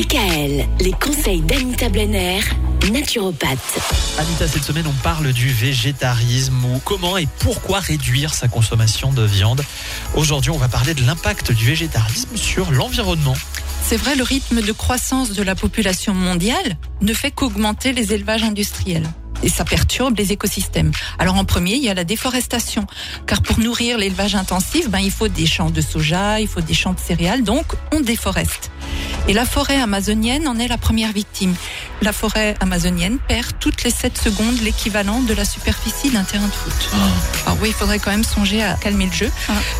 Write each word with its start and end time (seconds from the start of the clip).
DKL, 0.00 0.66
les 0.80 0.92
conseils 0.92 1.42
d'Anita 1.42 1.90
Blenner, 1.90 2.40
naturopathe. 2.90 3.78
Anita, 4.18 4.48
cette 4.48 4.64
semaine, 4.64 4.86
on 4.86 5.02
parle 5.02 5.34
du 5.34 5.48
végétarisme 5.48 6.64
ou 6.64 6.80
comment 6.82 7.18
et 7.18 7.28
pourquoi 7.40 7.80
réduire 7.80 8.32
sa 8.32 8.48
consommation 8.48 9.12
de 9.12 9.22
viande? 9.22 9.62
Aujourd'hui, 10.14 10.50
on 10.52 10.56
va 10.56 10.68
parler 10.68 10.94
de 10.94 11.04
l'impact 11.04 11.52
du 11.52 11.66
végétarisme 11.66 12.34
sur 12.34 12.70
l'environnement. 12.70 13.34
C'est 13.84 13.98
vrai, 13.98 14.16
le 14.16 14.22
rythme 14.22 14.62
de 14.62 14.72
croissance 14.72 15.32
de 15.32 15.42
la 15.42 15.54
population 15.54 16.14
mondiale 16.14 16.78
ne 17.02 17.12
fait 17.12 17.30
qu'augmenter 17.30 17.92
les 17.92 18.14
élevages 18.14 18.42
industriels. 18.42 19.06
Et 19.42 19.50
ça 19.50 19.66
perturbe 19.66 20.16
les 20.16 20.32
écosystèmes. 20.32 20.92
Alors 21.18 21.34
en 21.34 21.44
premier, 21.44 21.74
il 21.74 21.84
y 21.84 21.90
a 21.90 21.94
la 21.94 22.04
déforestation. 22.04 22.86
Car 23.26 23.42
pour 23.42 23.58
nourrir 23.58 23.98
l'élevage 23.98 24.34
intensif, 24.34 24.88
ben, 24.88 25.00
il 25.00 25.10
faut 25.10 25.28
des 25.28 25.46
champs 25.46 25.70
de 25.70 25.82
soja, 25.82 26.40
il 26.40 26.48
faut 26.48 26.62
des 26.62 26.74
champs 26.74 26.94
de 26.94 27.00
céréales, 27.00 27.42
donc 27.42 27.66
on 27.92 28.00
déforeste. 28.00 28.69
Et 29.28 29.32
la 29.32 29.44
forêt 29.44 29.80
amazonienne 29.80 30.48
en 30.48 30.58
est 30.58 30.68
la 30.68 30.78
première 30.78 31.12
victime. 31.12 31.54
La 32.02 32.12
forêt 32.12 32.54
amazonienne 32.60 33.18
perd 33.28 33.52
toutes 33.60 33.84
les 33.84 33.90
7 33.90 34.18
secondes 34.18 34.60
l'équivalent 34.62 35.20
de 35.20 35.34
la 35.34 35.44
superficie 35.44 36.10
d'un 36.10 36.24
terrain 36.24 36.46
de 36.46 36.52
foot. 36.52 36.90
Alors 37.46 37.58
oui, 37.62 37.68
il 37.68 37.74
faudrait 37.74 37.98
quand 37.98 38.10
même 38.10 38.24
songer 38.24 38.62
à 38.62 38.74
calmer 38.74 39.06
le 39.06 39.12
jeu. 39.12 39.30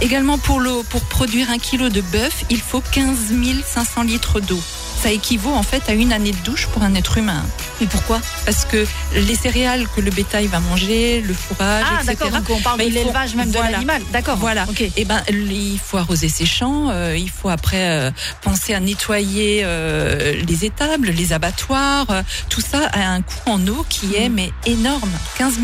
Également 0.00 0.38
pour 0.38 0.60
l'eau, 0.60 0.82
pour 0.88 1.02
produire 1.02 1.50
un 1.50 1.58
kilo 1.58 1.88
de 1.88 2.00
bœuf, 2.00 2.44
il 2.50 2.60
faut 2.60 2.80
15 2.80 3.16
500 3.64 4.02
litres 4.02 4.40
d'eau. 4.40 4.60
Ça 5.02 5.10
équivaut 5.10 5.52
en 5.52 5.62
fait 5.62 5.88
à 5.88 5.92
une 5.92 6.12
année 6.12 6.32
de 6.32 6.38
douche 6.38 6.66
pour 6.68 6.82
un 6.82 6.94
être 6.94 7.18
humain. 7.18 7.44
Et 7.80 7.86
pourquoi? 7.86 8.20
Parce 8.44 8.64
que 8.64 8.86
les 9.14 9.34
céréales 9.34 9.86
que 9.94 10.00
le 10.00 10.10
bétail 10.10 10.46
va 10.46 10.60
manger, 10.60 11.20
le 11.20 11.34
fourrage, 11.34 11.84
Ah, 11.90 12.00
etc. 12.02 12.30
donc 12.32 12.48
on 12.50 12.60
parle 12.60 12.78
ben, 12.78 12.88
de 12.88 12.94
l'élevage 12.94 13.34
même 13.34 13.50
voilà. 13.50 13.66
de 13.68 13.72
l'animal. 13.72 14.02
D'accord. 14.12 14.36
Voilà. 14.36 14.64
Ok. 14.68 14.82
Et 14.96 15.04
ben, 15.04 15.22
il 15.28 15.78
faut 15.78 15.98
arroser 15.98 16.28
ses 16.28 16.46
champs. 16.46 16.88
euh, 16.90 17.16
il 17.16 17.30
faut 17.30 17.48
après 17.50 17.90
euh, 17.90 18.10
penser 18.42 18.72
à 18.74 18.80
nettoyer 18.80 19.60
euh, 19.64 20.40
les 20.48 20.64
étables, 20.64 21.08
les 21.10 21.32
abattoirs. 21.32 22.06
tout 22.48 22.60
ça 22.62 22.86
a 22.92 23.00
un 23.10 23.20
coût 23.22 23.50
en 23.50 23.66
eau 23.66 23.84
qui 23.88 24.14
est 24.16 24.28
mais 24.28 24.50
énorme. 24.64 25.10
15 25.38 25.54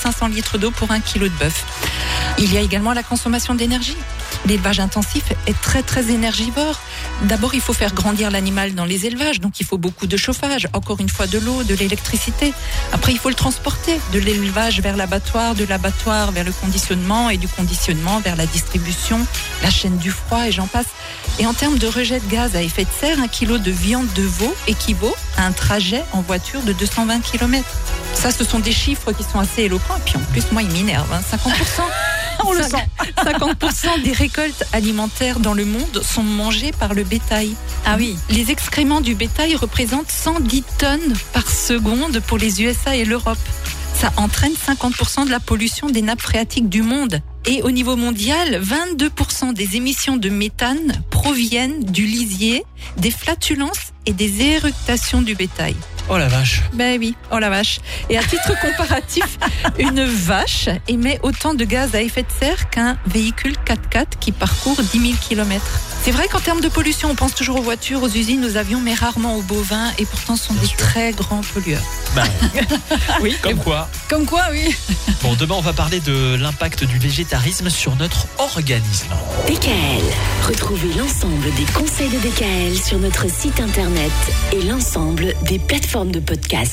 500 0.00 0.28
litres 0.28 0.58
d'eau 0.58 0.70
pour 0.70 0.90
un 0.90 1.00
kilo 1.00 1.28
de 1.28 1.34
bœuf. 1.34 1.64
Il 2.38 2.52
y 2.52 2.58
a 2.58 2.60
également 2.60 2.92
la 2.92 3.02
consommation 3.02 3.54
d'énergie. 3.54 3.96
L'élevage 4.46 4.78
intensif 4.80 5.24
est 5.46 5.58
très 5.60 5.82
très 5.82 6.10
énergivore. 6.10 6.78
D'abord, 7.22 7.54
il 7.54 7.60
faut 7.60 7.72
faire 7.72 7.94
grandir 7.94 8.30
l'animal 8.30 8.74
dans 8.74 8.84
les 8.84 9.06
élevages, 9.06 9.40
donc 9.40 9.58
il 9.60 9.66
faut 9.66 9.78
beaucoup 9.78 10.06
de 10.06 10.16
chauffage, 10.16 10.68
encore 10.74 11.00
une 11.00 11.08
fois 11.08 11.26
de 11.26 11.38
l'eau, 11.38 11.55
de 11.64 11.74
l'électricité. 11.74 12.52
Après, 12.92 13.12
il 13.12 13.18
faut 13.18 13.28
le 13.28 13.34
transporter 13.34 14.00
de 14.12 14.18
l'élevage 14.18 14.80
vers 14.80 14.96
l'abattoir, 14.96 15.54
de 15.54 15.64
l'abattoir 15.64 16.32
vers 16.32 16.44
le 16.44 16.52
conditionnement 16.52 17.30
et 17.30 17.36
du 17.36 17.48
conditionnement 17.48 18.20
vers 18.20 18.36
la 18.36 18.46
distribution, 18.46 19.26
la 19.62 19.70
chaîne 19.70 19.96
du 19.98 20.10
froid 20.10 20.46
et 20.46 20.52
j'en 20.52 20.66
passe. 20.66 20.86
Et 21.38 21.46
en 21.46 21.54
termes 21.54 21.78
de 21.78 21.86
rejet 21.86 22.20
de 22.20 22.26
gaz 22.28 22.56
à 22.56 22.62
effet 22.62 22.84
de 22.84 22.90
serre, 22.98 23.20
un 23.20 23.28
kilo 23.28 23.58
de 23.58 23.70
viande 23.70 24.06
de 24.14 24.22
veau 24.22 24.54
équivaut 24.66 25.14
à 25.36 25.44
un 25.46 25.52
trajet 25.52 26.02
en 26.12 26.20
voiture 26.22 26.62
de 26.62 26.72
220 26.72 27.20
km. 27.20 27.64
Ça, 28.14 28.30
ce 28.30 28.44
sont 28.44 28.58
des 28.58 28.72
chiffres 28.72 29.12
qui 29.12 29.22
sont 29.22 29.38
assez 29.38 29.62
éloquents. 29.62 29.96
Et 29.96 30.00
puis 30.10 30.16
en 30.16 30.32
plus, 30.32 30.50
moi, 30.52 30.62
ils 30.62 30.70
m'énervent. 30.70 31.12
hein. 31.12 31.20
50%. 31.36 31.82
On 32.44 32.52
le 32.52 32.62
Cinq- 32.62 32.78
sent. 32.78 33.12
50% 33.24 34.02
des 34.02 34.12
récoltes 34.12 34.64
alimentaires 34.72 35.40
dans 35.40 35.54
le 35.54 35.64
monde 35.64 36.02
sont 36.02 36.22
mangées 36.22 36.72
par 36.72 36.94
le 36.94 37.04
bétail. 37.04 37.54
Ah 37.84 37.96
oui. 37.98 38.16
Les 38.30 38.50
excréments 38.50 39.00
du 39.00 39.14
bétail 39.14 39.54
représentent 39.56 40.10
110 40.10 40.62
tonnes 40.78 41.14
par 41.32 41.50
seconde 41.50 42.20
pour 42.26 42.38
les 42.38 42.62
USA 42.62 42.96
et 42.96 43.04
l'Europe. 43.04 43.38
Ça 43.94 44.12
entraîne 44.18 44.52
50% 44.52 45.24
de 45.24 45.30
la 45.30 45.40
pollution 45.40 45.88
des 45.88 46.02
nappes 46.02 46.20
phréatiques 46.20 46.68
du 46.68 46.82
monde. 46.82 47.20
Et 47.46 47.62
au 47.62 47.70
niveau 47.70 47.96
mondial, 47.96 48.60
22% 48.62 49.52
des 49.54 49.76
émissions 49.76 50.16
de 50.16 50.28
méthane 50.28 51.02
proviennent 51.10 51.82
du 51.84 52.04
lisier, 52.04 52.64
des 52.98 53.10
flatulences 53.10 53.92
et 54.04 54.12
des 54.12 54.42
éructations 54.42 55.22
du 55.22 55.34
bétail. 55.34 55.74
Oh 56.08 56.18
la 56.18 56.28
vache. 56.28 56.62
Ben 56.72 56.98
oui, 57.00 57.16
oh 57.32 57.38
la 57.38 57.50
vache. 57.50 57.80
Et 58.08 58.16
à 58.16 58.22
titre 58.22 58.52
comparatif, 58.62 59.38
une 59.78 60.04
vache 60.04 60.68
émet 60.86 61.18
autant 61.24 61.52
de 61.54 61.64
gaz 61.64 61.94
à 61.96 62.00
effet 62.02 62.22
de 62.22 62.28
serre 62.38 62.70
qu'un 62.70 62.96
véhicule 63.06 63.54
4x4 63.66 64.06
qui 64.20 64.30
parcourt 64.30 64.80
10 64.80 65.00
000 65.00 65.12
km. 65.28 65.64
C'est 66.04 66.12
vrai 66.12 66.28
qu'en 66.28 66.38
termes 66.38 66.60
de 66.60 66.68
pollution, 66.68 67.10
on 67.10 67.16
pense 67.16 67.34
toujours 67.34 67.58
aux 67.58 67.62
voitures, 67.62 68.02
aux 68.04 68.08
usines, 68.08 68.44
aux 68.44 68.56
avions, 68.56 68.80
mais 68.80 68.94
rarement 68.94 69.34
aux 69.36 69.42
bovins, 69.42 69.90
et 69.98 70.06
pourtant 70.06 70.36
ce 70.36 70.44
sont 70.46 70.52
Bien 70.54 70.62
des 70.62 70.68
sûr. 70.68 70.76
très 70.76 71.10
grands 71.10 71.40
pollueurs. 71.52 71.82
Ben, 72.14 72.24
Oui, 73.20 73.36
comme 73.42 73.56
quoi. 73.58 73.88
Comme 74.08 74.24
quoi, 74.26 74.42
oui. 74.52 74.76
Bon, 75.22 75.34
demain, 75.34 75.56
on 75.58 75.60
va 75.62 75.72
parler 75.72 75.98
de 75.98 76.36
l'impact 76.36 76.84
du 76.84 76.98
végétarisme 76.98 77.68
sur 77.68 77.96
notre 77.96 78.26
organisme. 78.38 79.08
DKL. 79.48 80.04
Retrouvez 80.46 80.92
l'ensemble 80.94 81.52
des 81.56 81.64
conseils 81.72 82.10
de 82.10 82.18
DKL 82.18 82.76
sur 82.80 82.98
notre 83.00 83.28
site 83.28 83.58
internet 83.60 84.12
et 84.52 84.62
l'ensemble 84.62 85.34
des 85.42 85.58
plateformes 85.96 86.12
de 86.12 86.20
podcast. 86.20 86.56